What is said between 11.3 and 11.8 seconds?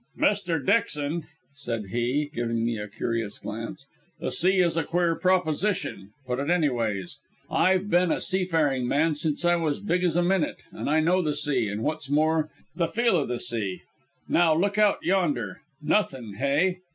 sea,